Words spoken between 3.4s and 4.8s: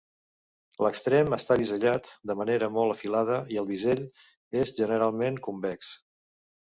i el bisell és